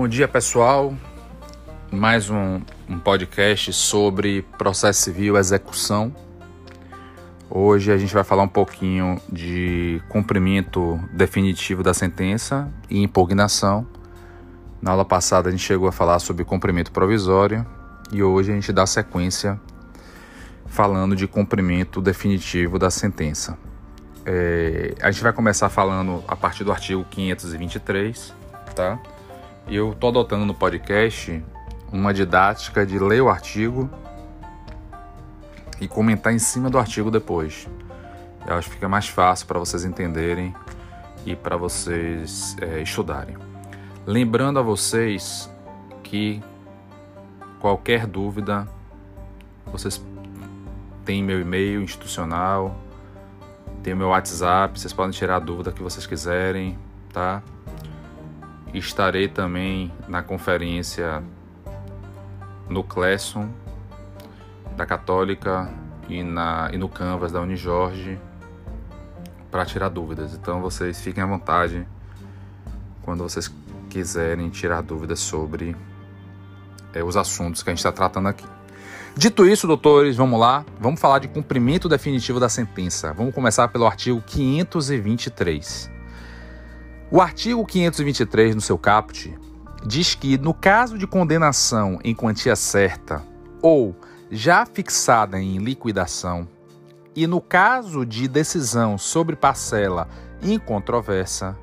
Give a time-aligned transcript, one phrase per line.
[0.00, 0.94] Bom dia, pessoal.
[1.90, 6.14] Mais um, um, podcast sobre processo civil execução.
[7.50, 13.84] Hoje a gente vai falar um pouquinho de cumprimento definitivo da sentença e impugnação.
[14.80, 17.66] Na aula passada a gente chegou a falar sobre cumprimento provisório
[18.12, 19.60] e hoje a gente dá sequência
[20.66, 23.58] falando de cumprimento definitivo da sentença.
[24.24, 28.32] É, a gente vai começar falando a partir do artigo 523,
[28.76, 28.96] tá?
[29.70, 31.44] Eu tô adotando no podcast
[31.92, 33.90] uma didática de ler o artigo
[35.78, 37.68] e comentar em cima do artigo depois.
[38.46, 40.54] Eu acho que fica mais fácil para vocês entenderem
[41.26, 43.36] e para vocês é, estudarem.
[44.06, 45.50] Lembrando a vocês
[46.02, 46.42] que
[47.60, 48.66] qualquer dúvida,
[49.66, 50.02] vocês
[51.04, 52.74] têm meu e-mail institucional,
[53.82, 56.78] tem meu WhatsApp, vocês podem tirar a dúvida que vocês quiserem,
[57.12, 57.42] tá?
[58.74, 61.22] Estarei também na conferência
[62.68, 63.48] no Clesson
[64.76, 65.72] da Católica
[66.08, 68.18] e, na, e no Canvas da Unijorge
[69.50, 70.34] para tirar dúvidas.
[70.34, 71.86] Então vocês fiquem à vontade
[73.02, 73.52] quando vocês
[73.88, 75.74] quiserem tirar dúvidas sobre
[76.92, 78.44] é, os assuntos que a gente está tratando aqui.
[79.16, 80.64] Dito isso, doutores, vamos lá.
[80.78, 83.12] Vamos falar de cumprimento definitivo da sentença.
[83.12, 85.97] Vamos começar pelo artigo 523.
[87.10, 89.34] O artigo 523, no seu caput,
[89.82, 93.24] diz que, no caso de condenação em quantia certa
[93.62, 93.96] ou
[94.30, 96.46] já fixada em liquidação,
[97.16, 100.06] e no caso de decisão sobre parcela
[100.42, 101.56] incontroversa,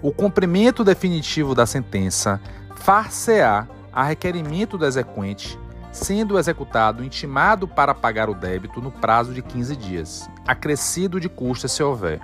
[0.00, 2.40] o cumprimento definitivo da sentença
[2.76, 5.58] far-se-á a requerimento do exequente
[5.90, 11.66] sendo executado intimado para pagar o débito no prazo de 15 dias, acrescido de custa
[11.66, 12.20] se houver.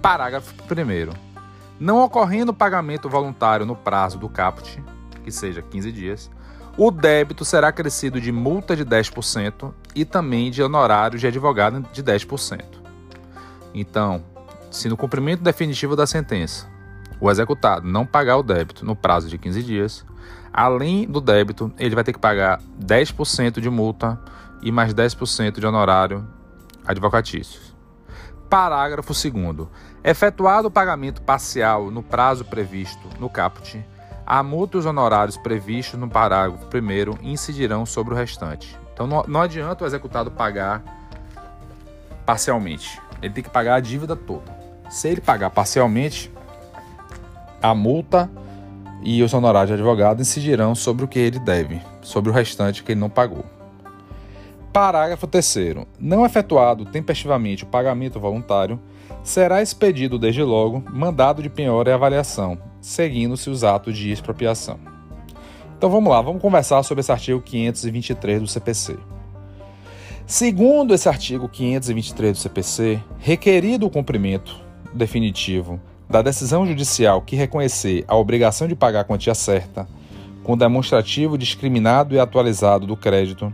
[0.00, 1.31] Parágrafo 1.
[1.82, 4.80] Não ocorrendo pagamento voluntário no prazo do caput,
[5.24, 6.30] que seja 15 dias,
[6.78, 12.00] o débito será acrescido de multa de 10% e também de honorários de advogado de
[12.00, 12.62] 10%.
[13.74, 14.22] Então,
[14.70, 16.70] se no cumprimento definitivo da sentença
[17.20, 20.06] o executado não pagar o débito no prazo de 15 dias,
[20.52, 24.20] Além do débito, ele vai ter que pagar 10% de multa
[24.60, 26.28] e mais 10% de honorário
[26.84, 27.71] advocatícios.
[28.52, 29.66] Parágrafo 2.
[30.04, 33.82] Efetuado o pagamento parcial no prazo previsto no caput,
[34.26, 38.78] a multa e os honorários previstos no parágrafo 1 incidirão sobre o restante.
[38.92, 40.84] Então não, não adianta o executado pagar
[42.26, 43.00] parcialmente.
[43.22, 44.54] Ele tem que pagar a dívida toda.
[44.90, 46.30] Se ele pagar parcialmente,
[47.62, 48.30] a multa
[49.02, 52.92] e os honorários de advogado incidirão sobre o que ele deve, sobre o restante que
[52.92, 53.46] ele não pagou.
[54.72, 55.54] Parágrafo 3.
[56.00, 58.80] Não efetuado tempestivamente o pagamento voluntário,
[59.22, 64.80] será expedido desde logo mandado de penhora e avaliação, seguindo-se os atos de expropriação.
[65.76, 68.96] Então vamos lá, vamos conversar sobre esse artigo 523 do CPC.
[70.26, 74.58] Segundo esse artigo 523 do CPC, requerido o cumprimento
[74.94, 75.78] definitivo
[76.08, 79.86] da decisão judicial que reconhecer a obrigação de pagar a quantia certa,
[80.42, 83.52] com demonstrativo discriminado e atualizado do crédito,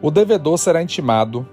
[0.00, 1.46] o devedor será intimado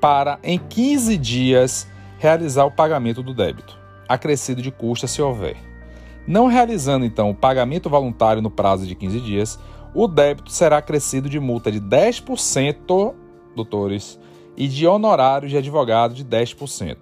[0.00, 5.56] para, em 15 dias, realizar o pagamento do débito, acrescido de custa se houver.
[6.26, 9.58] Não realizando, então, o pagamento voluntário no prazo de 15 dias,
[9.94, 13.14] o débito será acrescido de multa de 10%,
[13.56, 14.20] doutores,
[14.56, 16.96] e de honorários de advogado de 10%.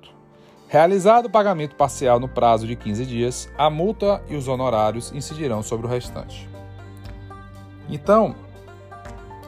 [0.68, 5.62] Realizado o pagamento parcial no prazo de 15 dias, a multa e os honorários incidirão
[5.62, 6.48] sobre o restante.
[7.88, 8.34] Então,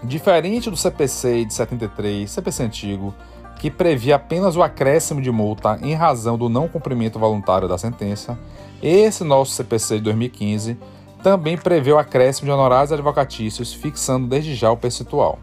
[0.02, 3.14] diferente do CPC de 73, CPC antigo,
[3.58, 8.38] que previa apenas o acréscimo de multa em razão do não cumprimento voluntário da sentença,
[8.82, 10.78] esse nosso CPC de 2015
[11.22, 15.38] também prevê o acréscimo de honorários advocatícios, fixando desde já o percentual.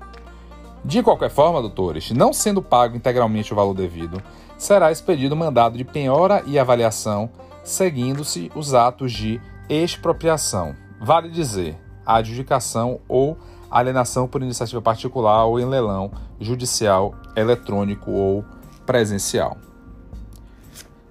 [0.86, 4.22] De qualquer forma, doutores, não sendo pago integralmente o valor devido,
[4.58, 7.30] será expedido mandado de penhora e avaliação,
[7.64, 10.76] seguindo-se os atos de expropriação.
[11.02, 13.38] Vale dizer, adjudicação ou
[13.70, 18.46] alienação por iniciativa particular ou em leilão judicial, eletrônico ou
[18.86, 19.58] presencial.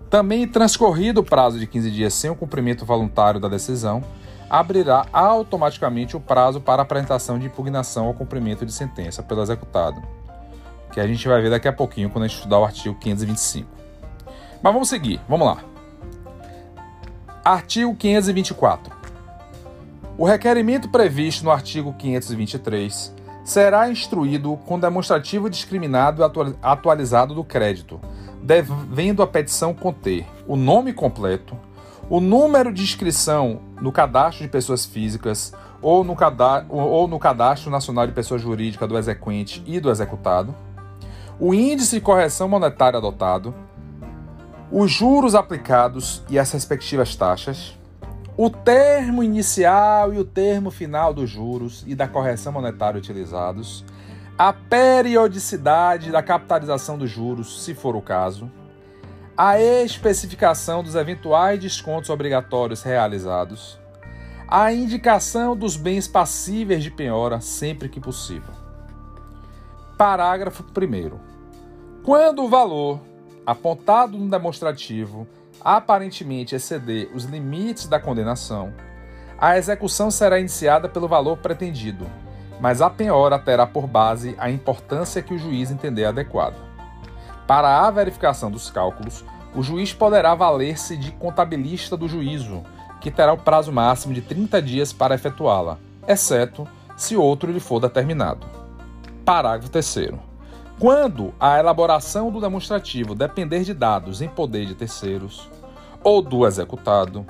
[0.09, 4.03] Também transcorrido o prazo de 15 dias sem o cumprimento voluntário da decisão,
[4.49, 10.01] abrirá automaticamente o prazo para apresentação de impugnação ao cumprimento de sentença pelo executado
[10.95, 13.69] que a gente vai ver daqui a pouquinho quando a gente estudar o artigo 525.
[14.62, 15.59] Mas vamos seguir, vamos lá.
[17.45, 19.04] Artigo 524.
[20.17, 23.13] O requerimento previsto no artigo 523
[23.45, 28.01] será instruído com demonstrativo discriminado e atualizado do crédito,
[28.41, 31.59] devendo a petição conter o nome completo,
[32.09, 35.53] o número de inscrição no cadastro de pessoas físicas
[35.83, 40.55] ou no, cadastro, ou no cadastro nacional de pessoa jurídica do exequente e do executado,
[41.41, 43.53] o índice de correção monetária adotado,
[44.71, 47.77] os juros aplicados e as respectivas taxas,
[48.37, 53.85] o termo inicial e o termo final dos juros e da correção monetária utilizados,
[54.37, 58.51] a periodicidade da capitalização dos juros, se for o caso,
[59.37, 63.79] a especificação dos eventuais descontos obrigatórios realizados,
[64.49, 68.53] a indicação dos bens passíveis de penhora sempre que possível.
[69.97, 71.19] Parágrafo 1.
[72.03, 73.01] Quando o valor
[73.47, 75.27] apontado no demonstrativo
[75.65, 78.73] aparentemente exceder os limites da condenação,
[79.39, 82.07] a execução será iniciada pelo valor pretendido,
[82.61, 86.57] mas a penhora terá por base a importância que o juiz entender adequada.
[87.47, 89.25] Para a verificação dos cálculos,
[89.55, 92.63] o juiz poderá valer-se de contabilista do juízo,
[93.01, 96.67] que terá o prazo máximo de 30 dias para efetuá-la, exceto
[96.97, 98.47] se outro lhe for determinado.
[99.25, 100.34] Parágrafo 3.
[100.79, 105.49] Quando a elaboração do demonstrativo depender de dados em poder de terceiros
[106.03, 107.25] ou do executado,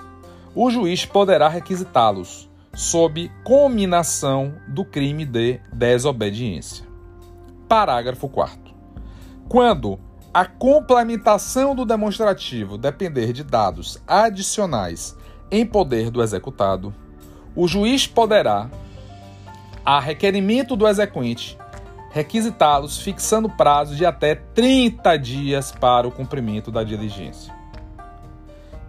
[0.55, 6.87] o juiz poderá requisitá-los sob cominação do crime de desobediência.
[7.69, 8.75] Parágrafo 4.
[9.49, 10.01] Quando
[10.33, 15.17] a complementação do demonstrativo depender de dados adicionais
[15.51, 16.95] em poder do executado,
[17.55, 18.69] o juiz poderá,
[19.85, 21.57] a requerimento do exequente,
[22.15, 27.53] requisitá-los fixando prazo de até 30 dias para o cumprimento da diligência.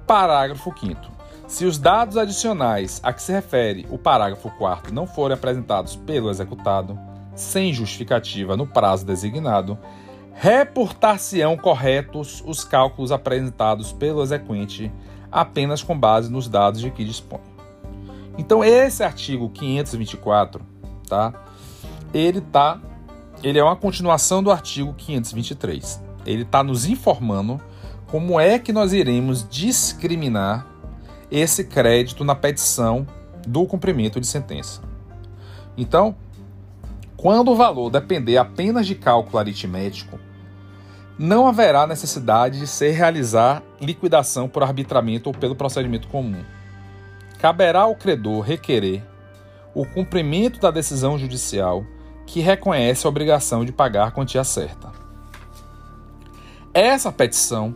[0.05, 1.15] Parágrafo 5
[1.47, 6.29] se os dados adicionais a que se refere o parágrafo 4 não forem apresentados pelo
[6.29, 6.99] executado,
[7.35, 9.77] sem justificativa no prazo designado,
[10.33, 14.91] reportar-se-ão corretos os cálculos apresentados pelo exequente
[15.31, 17.41] apenas com base nos dados de que dispõe.
[18.37, 20.63] Então esse artigo 524,
[21.07, 21.33] tá?
[22.13, 22.79] Ele tá
[23.45, 26.01] ele é uma continuação do artigo 523.
[26.25, 27.61] Ele está nos informando
[28.07, 30.65] como é que nós iremos discriminar
[31.29, 33.05] esse crédito na petição
[33.45, 34.81] do cumprimento de sentença.
[35.77, 36.15] Então,
[37.15, 40.19] quando o valor depender apenas de cálculo aritmético,
[41.15, 46.43] não haverá necessidade de se realizar liquidação por arbitramento ou pelo procedimento comum.
[47.37, 49.03] Caberá ao credor requerer
[49.71, 51.85] o cumprimento da decisão judicial
[52.25, 54.91] que reconhece a obrigação de pagar a quantia certa.
[56.73, 57.73] Essa petição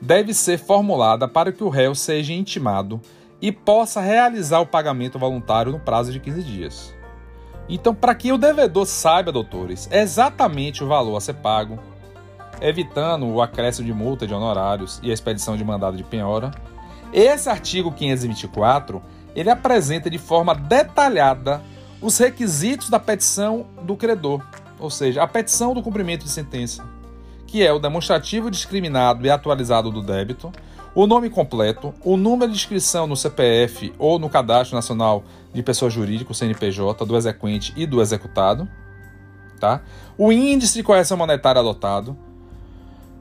[0.00, 3.00] deve ser formulada para que o réu seja intimado
[3.40, 6.94] e possa realizar o pagamento voluntário no prazo de 15 dias.
[7.68, 11.78] Então, para que o devedor saiba, doutores, exatamente o valor a ser pago,
[12.60, 16.50] evitando o acréscimo de multa de honorários e a expedição de mandado de penhora,
[17.12, 19.02] esse artigo 524
[19.34, 21.62] ele apresenta de forma detalhada
[22.00, 24.42] os requisitos da petição do credor,
[24.78, 26.84] ou seja, a petição do cumprimento de sentença
[27.54, 30.50] que é o demonstrativo discriminado e atualizado do débito,
[30.92, 35.88] o nome completo, o número de inscrição no CPF ou no Cadastro Nacional de Pessoa
[35.88, 38.68] Jurídica, CNPJ, do exequente e do executado,
[39.60, 39.82] tá?
[40.18, 42.18] o índice de correção monetária adotado,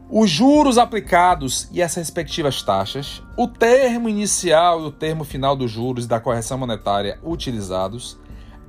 [0.10, 5.70] os juros aplicados e as respectivas taxas, o termo inicial e o termo final dos
[5.70, 8.18] juros e da correção monetária utilizados,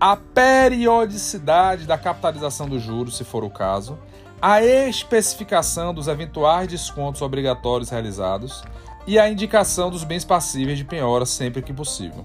[0.00, 3.98] a periodicidade da capitalização dos juros, se for o caso,
[4.40, 8.62] a especificação dos eventuais descontos obrigatórios realizados
[9.06, 12.24] e a indicação dos bens passíveis de penhora sempre que possível.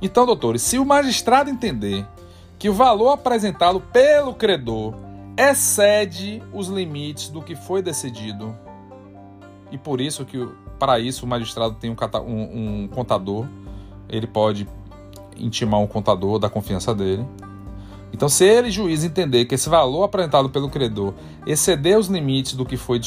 [0.00, 2.06] Então, doutores, se o magistrado entender
[2.58, 4.94] que o valor apresentado pelo credor
[5.36, 8.54] excede os limites do que foi decidido,
[9.70, 13.46] e por isso que para isso o magistrado tem um, um, um contador,
[14.08, 14.68] ele pode
[15.38, 17.26] intimar um contador da confiança dele
[18.12, 21.14] então, se ele, juiz, entender que esse valor apresentado pelo credor
[21.46, 23.00] exceder os limites do que foi,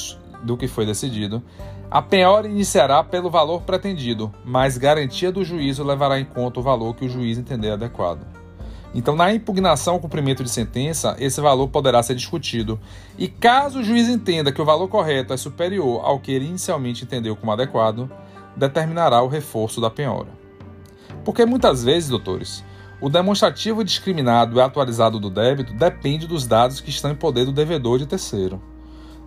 [0.44, 1.42] do que foi decidido,
[1.90, 6.96] a penhora iniciará pelo valor pretendido, mas garantia do juízo levará em conta o valor
[6.96, 8.26] que o juiz entender adequado.
[8.94, 12.78] Então, na impugnação ao cumprimento de sentença, esse valor poderá ser discutido.
[13.18, 17.06] E caso o juiz entenda que o valor correto é superior ao que ele inicialmente
[17.06, 18.12] entendeu como adequado,
[18.56, 20.41] determinará o reforço da penhora.
[21.24, 22.64] Porque muitas vezes, doutores,
[23.00, 27.52] o demonstrativo discriminado e atualizado do débito depende dos dados que estão em poder do
[27.52, 28.62] devedor de terceiro.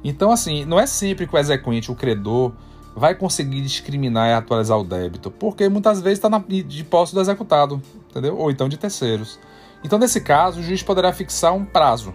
[0.02, 2.52] Então, assim, não é sempre que o exequente, o credor,
[2.94, 7.82] vai conseguir discriminar e atualizar o débito, porque muitas vezes está de posse do executado,
[8.10, 8.36] entendeu?
[8.38, 9.38] Ou então de terceiros.
[9.82, 12.14] Então, nesse caso, o juiz poderá fixar um prazo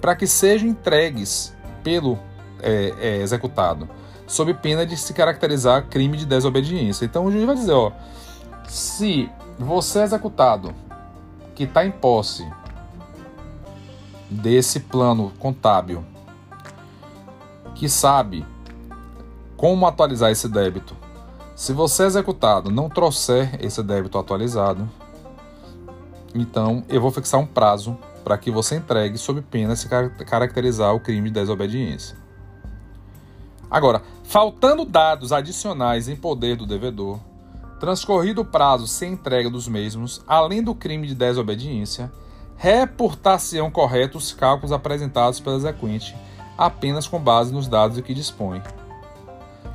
[0.00, 2.18] para que sejam entregues pelo
[2.60, 3.88] é, é, executado
[4.26, 7.04] sob pena de se caracterizar crime de desobediência.
[7.04, 7.92] Então o juiz vai dizer, ó,
[8.68, 10.74] se você é executado
[11.54, 12.46] que está em posse
[14.28, 16.04] desse plano contábil,
[17.74, 18.44] que sabe
[19.56, 20.96] como atualizar esse débito,
[21.54, 24.88] se você é executado não trouxer esse débito atualizado,
[26.34, 29.88] então eu vou fixar um prazo para que você entregue sob pena se
[30.26, 32.16] caracterizar o crime de desobediência.
[33.70, 37.18] Agora, faltando dados adicionais em poder do devedor,
[37.78, 42.10] transcorrido o prazo sem entrega dos mesmos, além do crime de desobediência,
[42.56, 46.16] reportar-se-ão corretos os cálculos apresentados pelo exequente
[46.56, 48.62] apenas com base nos dados que dispõe.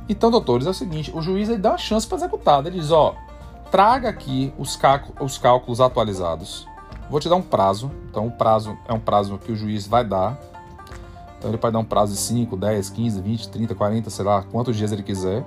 [0.08, 2.66] Então, doutores, é o seguinte: o juiz ele dá uma chance para executar.
[2.66, 3.14] Ele diz: ó,
[3.70, 4.78] traga aqui os,
[5.20, 6.66] os cálculos atualizados.
[7.08, 7.90] Vou te dar um prazo.
[8.10, 10.38] Então, o prazo é um prazo que o juiz vai dar.
[11.38, 14.42] Então, ele pode dar um prazo de 5, 10, 15, 20, 30, 40, sei lá,
[14.42, 15.44] quantos dias ele quiser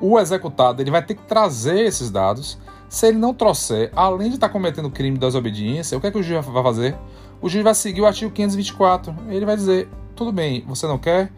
[0.00, 2.58] o executado ele vai ter que trazer esses dados.
[2.88, 6.18] Se ele não trouxer, além de estar cometendo crime de desobediência, o que é que
[6.18, 6.96] o juiz vai fazer?
[7.40, 9.14] O juiz vai seguir o artigo 524.
[9.28, 11.32] Ele vai dizer: tudo bem, você não quer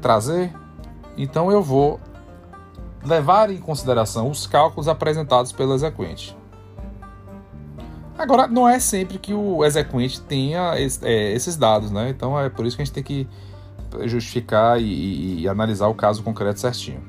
[0.00, 0.52] trazer?
[1.16, 2.00] Então eu vou
[3.04, 6.36] levar em consideração os cálculos apresentados pelo exequente.
[8.16, 12.10] Agora, não é sempre que o exequente tenha é, esses dados, né?
[12.10, 13.26] Então é por isso que a gente tem que
[14.04, 17.02] justificar e, e, e analisar o caso concreto certinho.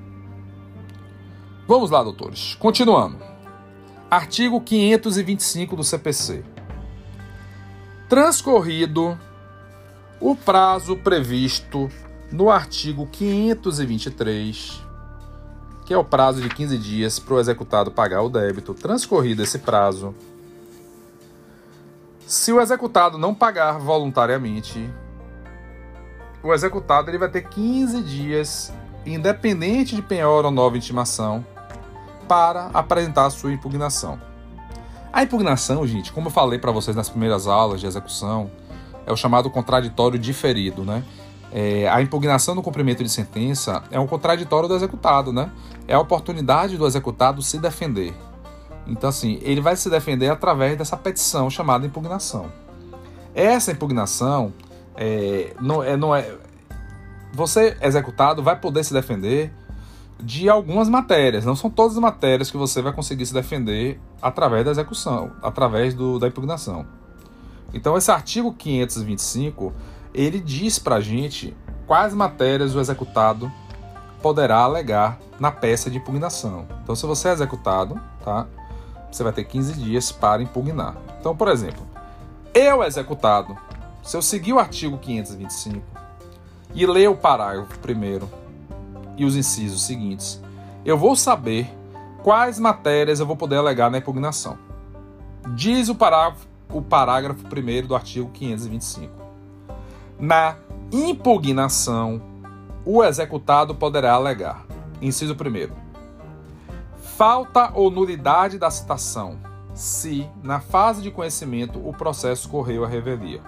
[1.71, 2.55] Vamos lá, doutores.
[2.55, 3.15] Continuando.
[4.09, 6.43] Artigo 525 do CPC.
[8.09, 9.17] Transcorrido
[10.19, 11.89] o prazo previsto
[12.29, 14.81] no artigo 523,
[15.85, 19.59] que é o prazo de 15 dias para o executado pagar o débito, transcorrido esse
[19.59, 20.13] prazo,
[22.27, 24.89] se o executado não pagar voluntariamente,
[26.43, 28.73] o executado ele vai ter 15 dias,
[29.05, 31.45] independente de penhora ou nova intimação,
[32.31, 34.17] para apresentar sua impugnação.
[35.11, 38.49] A impugnação, gente, como eu falei para vocês nas primeiras aulas de execução,
[39.05, 41.03] é o chamado contraditório diferido, né?
[41.51, 45.51] É, a impugnação do cumprimento de sentença é um contraditório do executado, né?
[45.89, 48.13] É a oportunidade do executado se defender.
[48.87, 52.45] Então, assim, ele vai se defender através dessa petição chamada impugnação.
[53.35, 54.53] Essa impugnação
[54.95, 56.33] é, não, é, não é.
[57.33, 59.51] Você, executado, vai poder se defender
[60.21, 61.45] de algumas matérias.
[61.45, 65.93] Não são todas as matérias que você vai conseguir se defender através da execução, através
[65.93, 66.85] do, da impugnação.
[67.73, 69.73] Então, esse artigo 525
[70.13, 71.55] ele diz para a gente
[71.87, 73.51] quais matérias o executado
[74.21, 76.67] poderá alegar na peça de impugnação.
[76.83, 78.45] Então, se você é executado, tá,
[79.11, 80.95] você vai ter 15 dias para impugnar.
[81.19, 81.87] Então, por exemplo,
[82.53, 83.57] eu executado,
[84.03, 85.81] se eu seguir o artigo 525
[86.73, 88.29] e ler o parágrafo primeiro
[89.21, 90.41] e os incisos seguintes,
[90.83, 91.69] eu vou saber
[92.23, 94.57] quais matérias eu vou poder alegar na impugnação.
[95.53, 99.13] Diz o parágrafo, o parágrafo 1 do artigo 525.
[100.19, 100.55] Na
[100.91, 102.19] impugnação,
[102.83, 104.65] o executado poderá alegar.
[104.99, 105.71] Inciso 1.
[107.15, 109.37] Falta ou nulidade da citação,
[109.75, 113.41] se, na fase de conhecimento, o processo correu a revelia.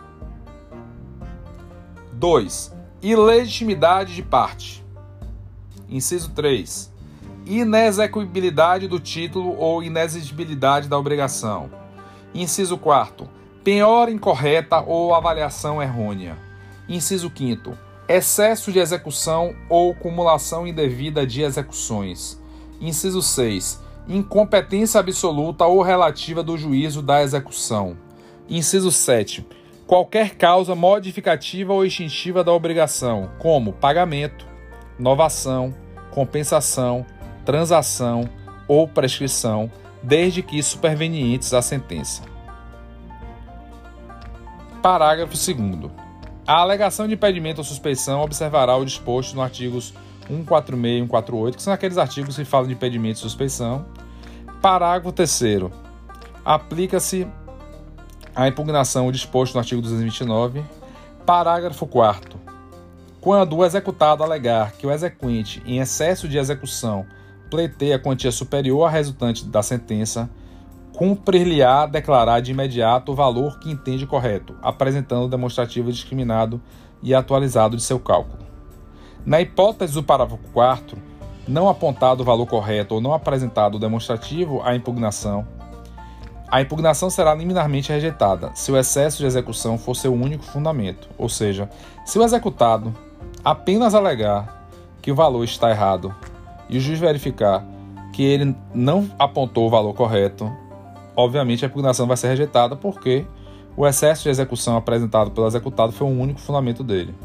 [2.11, 2.71] 2.
[3.01, 4.82] Ilegitimidade de parte
[5.93, 6.91] Inciso 3.
[7.45, 11.69] Inexequibilidade do título ou inexigibilidade da obrigação.
[12.33, 13.29] Inciso 4.
[13.63, 16.35] Penhora incorreta ou avaliação errônea.
[16.89, 17.77] Inciso 5.
[18.09, 22.41] Excesso de execução ou cumulação indevida de execuções.
[22.81, 23.79] Inciso 6.
[24.07, 27.95] Incompetência absoluta ou relativa do juízo da execução.
[28.49, 29.45] Inciso 7.
[29.85, 34.47] Qualquer causa modificativa ou extintiva da obrigação, como pagamento,
[34.97, 35.82] novação,
[36.13, 37.05] compensação,
[37.43, 38.29] transação
[38.67, 39.69] ou prescrição,
[40.01, 42.21] desde que supervenientes à sentença.
[44.81, 45.91] Parágrafo 2.
[46.45, 49.93] A alegação de impedimento ou suspeição observará o disposto nos artigos
[50.27, 53.85] 146 e 148, que são aqueles artigos que falam de impedimento e suspeição.
[54.61, 55.71] Parágrafo 3.
[56.45, 57.27] Aplica-se
[58.35, 60.63] a impugnação o disposto no artigo 229.
[61.25, 62.42] Parágrafo 4.
[63.23, 67.05] Quando o executado alegar que o exequente, em excesso de execução,
[67.49, 70.29] pleiteia quantia superior à resultante da sentença,
[70.93, 76.61] cumprir-lhe-á declarar de imediato o valor que entende correto, apresentando o demonstrativo discriminado
[77.01, 78.43] e atualizado de seu cálculo.
[79.25, 80.97] Na hipótese do parágrafo 4,
[81.47, 85.47] não apontado o valor correto ou não apresentado o demonstrativo à impugnação,
[86.53, 91.27] a impugnação será liminarmente rejeitada se o excesso de execução for seu único fundamento, ou
[91.27, 91.69] seja,
[92.05, 92.93] se o executado
[93.43, 94.67] apenas alegar
[95.01, 96.13] que o valor está errado
[96.69, 97.65] e o juiz verificar
[98.13, 100.51] que ele não apontou o valor correto,
[101.15, 103.25] obviamente a impugnação vai ser rejeitada porque
[103.75, 107.15] o excesso de execução apresentado pelo executado foi o único fundamento dele.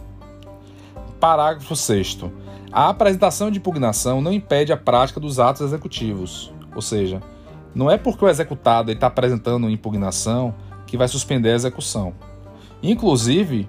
[1.21, 2.21] Parágrafo 6.
[2.73, 7.23] A apresentação de impugnação não impede a prática dos atos executivos, ou seja,
[7.75, 10.55] não é porque o executado está apresentando impugnação
[10.87, 12.15] que vai suspender a execução.
[12.83, 13.69] Inclusive,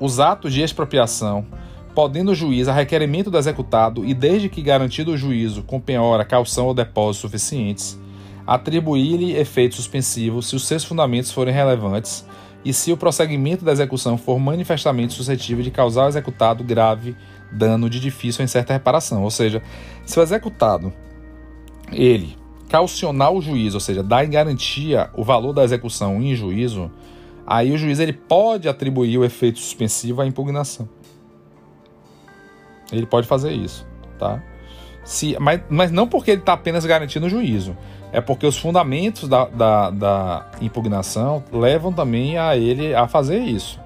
[0.00, 1.46] os atos de expropriação,
[1.94, 6.24] podendo o juiz, a requerimento do executado e desde que garantido o juízo com penhora,
[6.24, 7.98] calção ou depósito suficientes,
[8.46, 12.26] atribuir-lhe efeito suspensivo se os seus fundamentos forem relevantes
[12.64, 17.14] e se o prosseguimento da execução for manifestamente suscetível de causar ao executado grave
[17.52, 19.22] dano de difícil ou incerta reparação.
[19.22, 19.62] Ou seja,
[20.04, 20.92] se o executado
[21.92, 22.36] ele
[22.68, 26.90] calcionar o juízo, ou seja, dar em garantia o valor da execução em juízo,
[27.46, 30.88] aí o juiz ele pode atribuir o efeito suspensivo à impugnação.
[32.92, 33.86] Ele pode fazer isso,
[34.18, 34.42] tá?
[35.04, 37.76] Se, mas, mas não porque ele está apenas garantindo o juízo,
[38.12, 43.80] é porque os fundamentos da, da, da impugnação levam também a ele a fazer isso,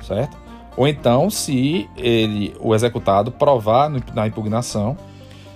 [0.00, 0.36] certo?
[0.76, 4.96] Ou então, se ele, o executado provar na impugnação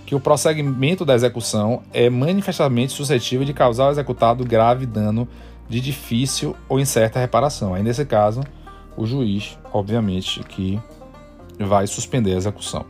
[0.05, 5.29] que o prosseguimento da execução é manifestamente suscetível de causar ao executado grave dano
[5.69, 7.73] de difícil ou incerta reparação.
[7.73, 8.43] Aí, nesse caso,
[8.97, 10.79] o juiz, obviamente, que
[11.65, 12.85] vai suspender a execução.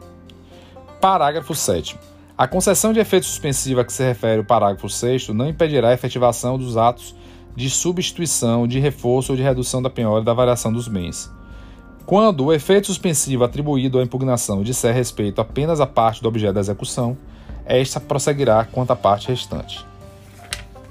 [1.00, 1.98] Parágrafo 7.
[2.36, 5.94] A concessão de efeito suspensivo a que se refere o parágrafo 6 não impedirá a
[5.94, 7.14] efetivação dos atos
[7.54, 11.30] de substituição, de reforço ou de redução da penhora e da variação dos bens
[12.04, 16.60] quando o efeito suspensivo atribuído à impugnação disser respeito apenas à parte do objeto da
[16.60, 17.16] execução,
[17.64, 19.86] esta prosseguirá quanto à parte restante.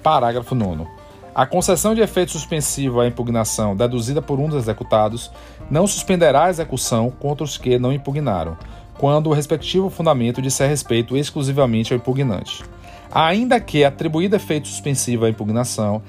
[0.01, 0.87] Parágrafo 9.
[1.35, 5.31] A concessão de efeito suspensivo à impugnação deduzida por um dos executados
[5.71, 8.57] não suspenderá a execução contra os que não impugnaram,
[8.97, 12.63] quando o respectivo fundamento disser respeito exclusivamente ao impugnante.
[13.09, 16.03] Ainda que atribuído efeito suspensivo à impugnação,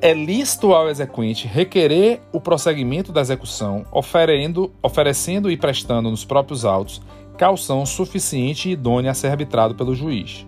[0.00, 6.64] é lícito ao exequente requerer o prosseguimento da execução, oferendo, oferecendo e prestando nos próprios
[6.64, 7.00] autos
[7.36, 10.46] calção suficiente e idônea a ser arbitrado pelo juiz.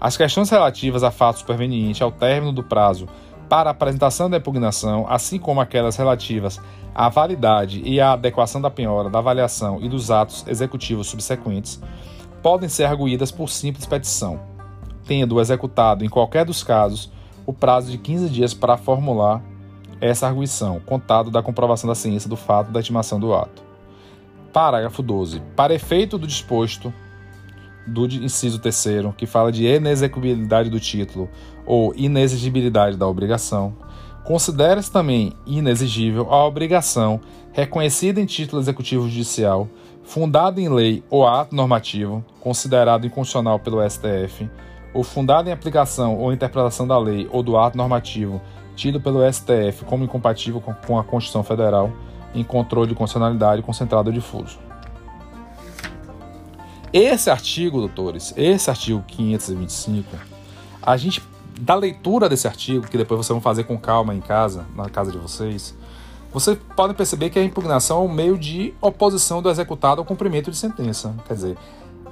[0.00, 3.08] As questões relativas a fato superveniente ao término do prazo
[3.48, 6.60] para a apresentação da impugnação, assim como aquelas relativas
[6.94, 11.80] à validade e à adequação da penhora, da avaliação e dos atos executivos subsequentes,
[12.42, 14.40] podem ser arguídas por simples petição,
[15.06, 17.10] tendo executado, em qualquer dos casos,
[17.46, 19.42] o prazo de 15 dias para formular
[20.00, 23.62] essa arguição, contado da comprovação da ciência do fato da estimação do ato.
[24.52, 25.40] Parágrafo 12.
[25.56, 26.92] Para efeito do disposto
[27.86, 31.28] do inciso 3, que fala de inexecuibilidade do título
[31.66, 33.74] ou inexigibilidade da obrigação,
[34.24, 37.20] considera-se também inexigível a obrigação
[37.52, 39.68] reconhecida em título executivo judicial,
[40.02, 44.48] fundada em lei ou ato normativo, considerado inconstitucional pelo STF,
[44.92, 48.40] ou fundado em aplicação ou interpretação da lei ou do ato normativo
[48.76, 51.92] tido pelo STF como incompatível com a Constituição Federal
[52.34, 54.58] em controle de constitucionalidade concentrado ou difuso.
[56.92, 60.16] Esse artigo, doutores, esse artigo 525,
[60.80, 61.22] a gente,
[61.60, 65.12] da leitura desse artigo, que depois vocês vão fazer com calma em casa, na casa
[65.12, 65.74] de vocês,
[66.32, 70.50] vocês podem perceber que a impugnação é um meio de oposição do executado ao cumprimento
[70.50, 71.14] de sentença.
[71.28, 71.56] Quer dizer,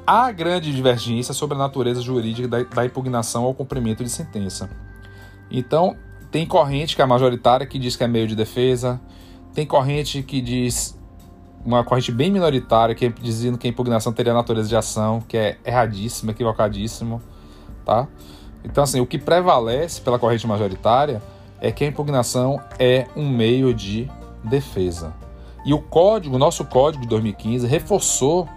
[0.06, 4.70] há grande divergência sobre a natureza jurídica da, da impugnação ao cumprimento de sentença.
[5.50, 5.96] Então,
[6.30, 9.00] tem corrente que é a majoritária que diz que é meio de defesa,
[9.52, 10.96] tem corrente que diz
[11.64, 15.36] uma corrente bem minoritária que é dizendo que a impugnação teria natureza de ação, que
[15.36, 17.20] é erradíssimo, equivocadíssimo,
[17.84, 18.08] tá?
[18.64, 21.22] Então assim, o que prevalece pela corrente majoritária
[21.60, 24.10] é que a impugnação é um meio de
[24.42, 25.14] defesa.
[25.64, 28.48] E o código, nosso código de 2015 reforçou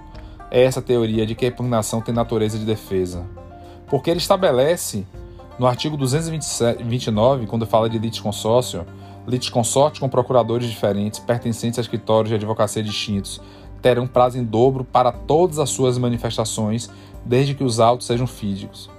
[0.50, 3.24] essa teoria de que a impugnação tem natureza de defesa.
[3.88, 5.06] Porque ele estabelece,
[5.60, 8.86] no artigo 229, quando fala de litisconsórcio,
[9.28, 13.40] litisconsórcio com procuradores diferentes, pertencentes a escritórios de advocacia distintos,
[13.82, 16.90] terão prazo em dobro para todas as suas manifestações,
[17.24, 18.90] desde que os autos sejam fídicos.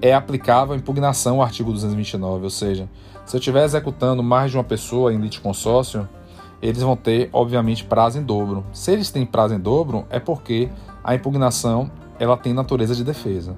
[0.00, 2.88] É aplicável a impugnação ao artigo 229, ou seja,
[3.24, 6.08] se eu estiver executando mais de uma pessoa em litisconsórcio,
[6.60, 8.64] eles vão ter, obviamente, prazo em dobro.
[8.72, 10.68] Se eles têm prazo em dobro, é porque
[11.02, 13.56] a impugnação ela tem natureza de defesa.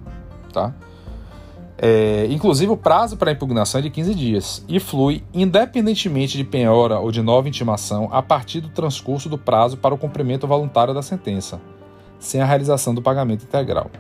[0.53, 0.74] Tá?
[1.81, 6.98] É, inclusive, o prazo para impugnação é de 15 dias e flui independentemente de penhora
[6.98, 11.03] ou de nova intimação a partir do transcurso do prazo para o cumprimento voluntário da
[11.03, 11.61] sentença,
[12.18, 13.90] sem a realização do pagamento integral.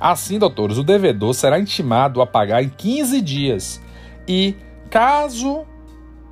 [0.00, 3.82] Assim, doutores, o devedor será intimado a pagar em 15 dias
[4.26, 4.56] e,
[4.90, 5.66] caso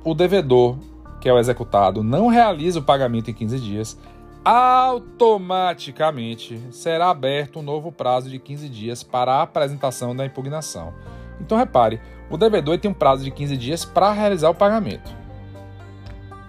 [0.03, 0.77] o devedor
[1.19, 3.99] que é o executado, não realiza o pagamento em 15 dias,
[4.45, 10.93] automaticamente será aberto um novo prazo de 15 dias para a apresentação da impugnação.
[11.41, 11.99] Então repare,
[12.29, 15.11] o devedor tem um prazo de 15 dias para realizar o pagamento.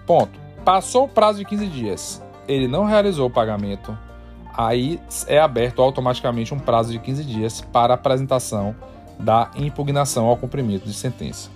[0.05, 0.39] Ponto.
[0.63, 3.97] Passou o prazo de 15 dias, ele não realizou o pagamento,
[4.59, 8.75] aí é aberto automaticamente um prazo de 15 dias para apresentação
[9.17, 11.49] da impugnação ao cumprimento de sentença.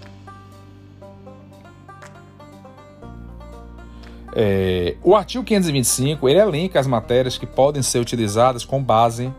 [4.33, 9.31] É, o artigo 525 ele elenca as matérias que podem ser utilizadas com base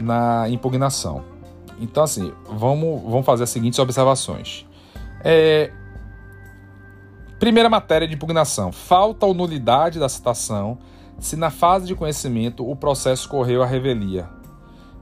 [0.00, 1.22] na impugnação.
[1.78, 4.64] Então, assim, vamos, vamos fazer as seguintes observações.
[5.22, 5.70] É,
[7.38, 10.78] primeira matéria de impugnação: falta ou nulidade da citação
[11.18, 14.28] se na fase de conhecimento o processo correu à revelia.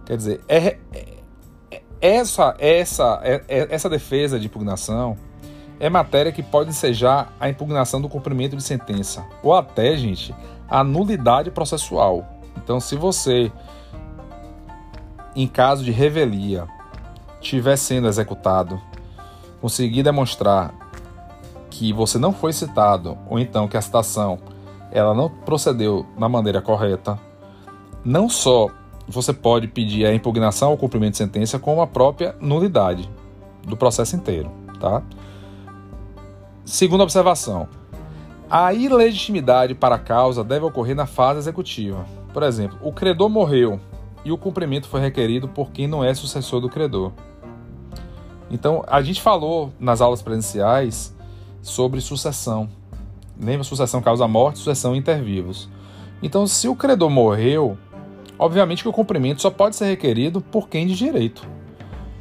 [0.05, 5.16] Quer dizer, é, é, essa, essa, é, é, essa defesa de impugnação
[5.81, 10.35] é matéria que pode ensejar a impugnação do cumprimento de sentença ou até, gente,
[10.68, 12.27] a nulidade processual.
[12.57, 13.50] Então, se você,
[15.35, 16.66] em caso de revelia,
[17.40, 18.81] estiver sendo executado,
[19.61, 20.74] conseguir demonstrar
[21.70, 24.38] que você não foi citado ou então que a citação
[24.94, 27.18] ela não procedeu da maneira correta,
[28.04, 28.68] não só
[29.07, 33.11] você pode pedir a impugnação ao cumprimento de sentença, como a própria nulidade
[33.66, 35.02] do processo inteiro, tá?
[36.64, 37.68] Segunda observação.
[38.48, 42.07] A ilegitimidade para a causa deve ocorrer na fase executiva.
[42.33, 43.80] Por exemplo, o credor morreu
[44.24, 47.12] e o cumprimento foi requerido por quem não é sucessor do credor.
[48.50, 51.14] Então, a gente falou nas aulas presenciais
[51.61, 52.68] sobre sucessão.
[53.40, 55.68] Lembra sucessão causa morte, sucessão intervivos.
[56.23, 57.77] Então, se o credor morreu,
[58.38, 61.47] obviamente que o cumprimento só pode ser requerido por quem de direito.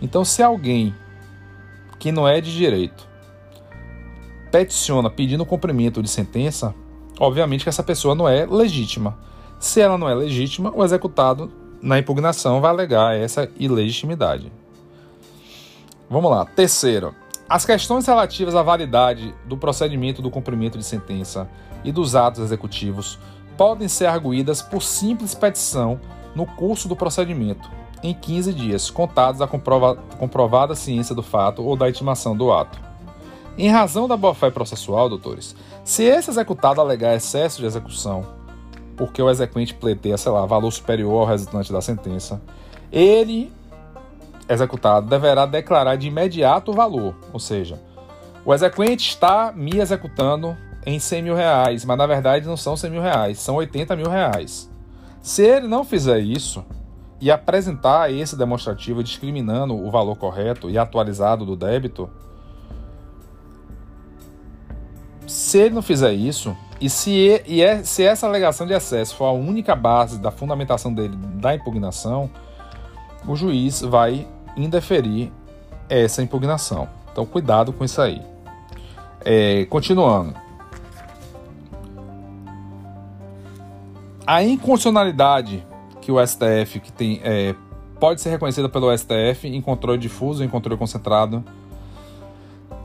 [0.02, 0.94] Então, se alguém
[2.00, 3.08] que não é de direito
[4.52, 6.76] peticiona pedindo cumprimento de sentença,
[7.20, 9.18] obviamente que essa pessoa não é legítima.
[9.60, 14.52] Se ela não é legítima, o executado na impugnação vai alegar essa ilegitimidade.
[16.10, 16.46] Vamos lá.
[16.46, 17.16] Terceiro,
[17.54, 21.48] as questões relativas à validade do procedimento do cumprimento de sentença
[21.84, 23.20] e dos atos executivos
[23.56, 26.00] podem ser arguídas por simples petição
[26.34, 27.70] no curso do procedimento,
[28.02, 32.82] em 15 dias, contados a comprova comprovada ciência do fato ou da intimação do ato.
[33.56, 38.26] Em razão da boa-fé processual, doutores, se esse executado alegar excesso de execução,
[38.98, 42.42] porque o exequente pleiteia, sei lá, valor superior ao resultante da sentença,
[42.92, 43.54] ele,
[44.48, 47.82] executado, deverá declarar de imediato o valor, ou seja,
[48.46, 52.92] o exequente está me executando em 100 mil reais, mas na verdade não são 100
[52.92, 54.70] mil reais, são 80 mil reais.
[55.22, 56.66] Se ele não fizer isso
[57.22, 62.10] e apresentar esse demonstrativo discriminando o valor correto e atualizado do débito,
[65.26, 69.26] Se ele não fizer isso, e se, e é, se essa alegação de excesso for
[69.26, 72.30] a única base da fundamentação dele da impugnação,
[73.28, 75.32] o juiz vai indeferir
[75.90, 76.88] essa impugnação.
[77.12, 78.22] Então, cuidado com isso aí.
[79.24, 80.36] É, continuando.
[84.26, 85.66] A inconstitucionalidade
[86.02, 87.56] que o STF que tem é,
[88.00, 91.44] pode ser reconhecida pelo STF em controle difuso, em controle concentrado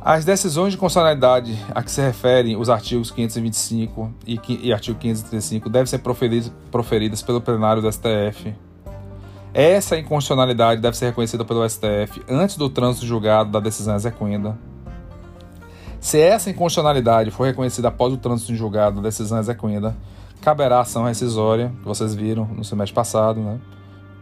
[0.00, 5.68] as decisões de constitucionalidade a que se referem os artigos 525 e, e artigo 535
[5.68, 8.54] devem ser proferidas, proferidas pelo plenário do STF.
[9.58, 14.56] Essa inconstitucionalidade deve ser reconhecida pelo STF antes do trânsito julgado da decisão exequenda.
[15.98, 19.96] Se essa inconstitucionalidade for reconhecida após o trânsito julgado da decisão exequenda,
[20.40, 23.58] caberá ação rescisória, que vocês viram no semestre passado, né?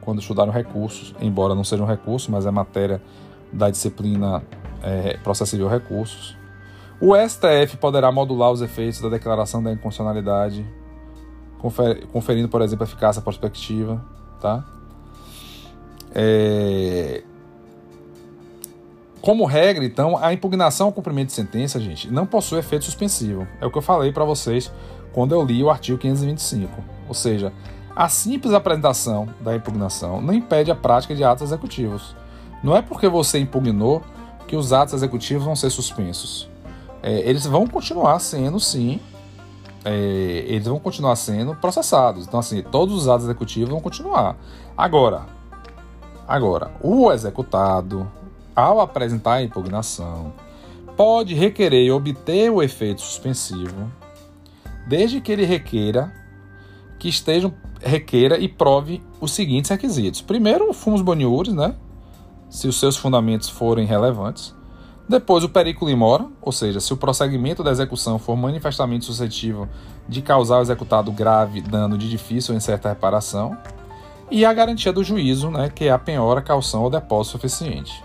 [0.01, 3.03] quando estudaram recursos, embora não seja um recurso, mas é matéria
[3.53, 4.43] da disciplina
[4.83, 6.35] é, processo civil recursos.
[6.99, 10.67] O STF poderá modular os efeitos da declaração da inconstitucionalidade,
[11.59, 14.03] confer, conferindo, por exemplo, eficácia prospectiva.
[14.41, 14.65] Tá?
[16.19, 17.23] É...
[19.21, 23.47] Como regra, então, a impugnação ao cumprimento de sentença, gente, não possui efeito suspensivo.
[23.61, 24.73] É o que eu falei para vocês
[25.13, 26.73] quando eu li o artigo 525.
[27.09, 27.53] Ou seja,
[27.95, 32.17] a simples apresentação da impugnação não impede a prática de atos executivos.
[32.63, 34.03] Não é porque você impugnou
[34.47, 36.49] que os atos executivos vão ser suspensos.
[37.03, 39.01] É, eles vão continuar sendo, sim,
[39.85, 42.27] é, eles vão continuar sendo processados.
[42.27, 44.37] Então, assim, todos os atos executivos vão continuar.
[44.77, 45.36] Agora,
[46.27, 48.11] agora, o executado,
[48.55, 50.33] ao apresentar a impugnação,
[50.97, 53.91] pode requerer e obter o efeito suspensivo,
[54.87, 56.13] desde que ele requeira
[56.99, 60.23] que estejam requeira e prove os seguintes requisitos.
[60.23, 61.75] Primeiro, fumos boniures, né?
[62.49, 64.55] se os seus fundamentos forem relevantes.
[65.09, 69.69] Depois, o periculum in mora, ou seja, se o prosseguimento da execução for manifestamente suscetível
[70.09, 73.57] de causar ao executado grave dano de difícil ou incerta reparação.
[74.31, 78.05] E a garantia do juízo, né, que é a penhora, calção ou depósito suficiente.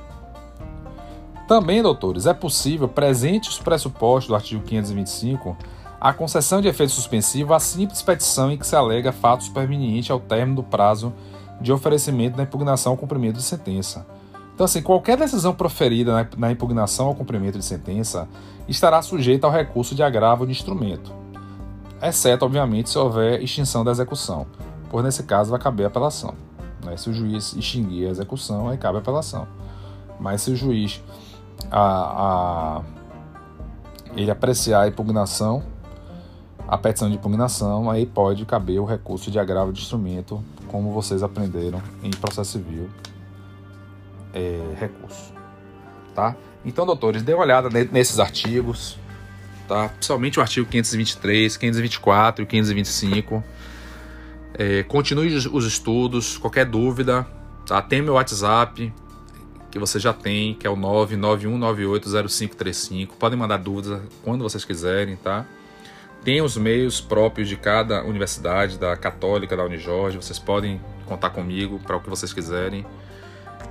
[1.47, 5.57] Também, doutores, é possível, presente os pressupostos do artigo 525,
[5.99, 10.19] a concessão de efeito suspensivo à simples petição em que se alega fato superveniente ao
[10.19, 11.11] término do prazo
[11.59, 14.05] de oferecimento da impugnação ao cumprimento de sentença.
[14.53, 18.27] Então, assim, qualquer decisão proferida na impugnação ao cumprimento de sentença
[18.67, 21.11] estará sujeita ao recurso de agravo de instrumento,
[22.01, 24.45] exceto, obviamente, se houver extinção da execução,
[24.91, 26.35] pois nesse caso vai caber apelação.
[26.83, 26.97] Né?
[26.97, 29.47] Se o juiz extinguir a execução, aí cabe apelação.
[30.19, 31.01] Mas se o juiz
[31.71, 32.81] a, a,
[34.15, 35.63] ele apreciar a impugnação,
[36.67, 41.23] a petição de impugnação, aí pode caber o recurso de agravo de instrumento, como vocês
[41.23, 42.89] aprenderam em processo civil,
[44.33, 45.33] é, recurso.
[46.13, 46.35] Tá?
[46.65, 48.97] Então, doutores, dê uma olhada nesses artigos,
[49.69, 49.87] tá?
[49.87, 53.43] principalmente o artigo 523, 524 e 525.
[54.63, 57.25] É, continue os estudos, qualquer dúvida,
[57.65, 57.81] tá?
[57.81, 58.93] tem meu WhatsApp,
[59.71, 63.07] que você já tem, que é o 991980535.
[63.17, 65.47] Podem mandar dúvidas quando vocês quiserem, tá?
[66.23, 71.79] Tem os meios próprios de cada universidade, da Católica, da Unijorge, vocês podem contar comigo
[71.79, 72.85] para o que vocês quiserem.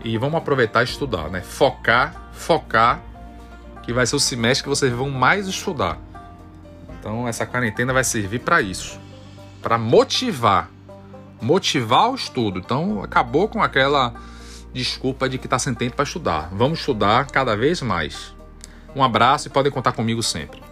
[0.02, 1.40] E vamos aproveitar e estudar, né?
[1.40, 3.00] Focar, focar,
[3.84, 6.00] que vai ser o semestre que vocês vão mais estudar.
[6.98, 8.98] Então essa quarentena vai servir para isso,
[9.62, 10.68] para motivar,
[11.40, 12.58] motivar o estudo.
[12.58, 14.14] Então acabou com aquela
[14.72, 16.48] desculpa de que está sem tempo para estudar.
[16.52, 18.34] Vamos estudar cada vez mais.
[18.94, 20.69] Um abraço e podem contar comigo sempre.